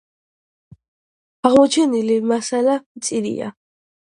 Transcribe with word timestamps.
აღმოჩენილი 1.49 2.17
მასალა 2.33 2.79
მწირია. 2.83 3.53